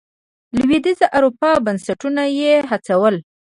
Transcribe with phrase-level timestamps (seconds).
[0.57, 3.15] لوېدیځې اروپا بنسټونه یې هڅول.